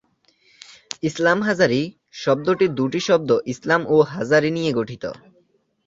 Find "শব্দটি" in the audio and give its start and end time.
2.15-2.65